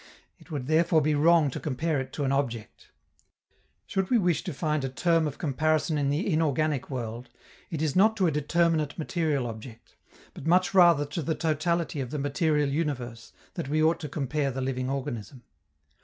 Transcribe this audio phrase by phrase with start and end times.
[0.39, 2.87] It would therefore be wrong to compare it to an object.
[3.85, 7.29] Should we wish to find a term of comparison in the inorganic world,
[7.69, 9.95] it is not to a determinate material object,
[10.33, 14.49] but much rather to the totality of the material universe that we ought to compare
[14.49, 15.43] the living organism.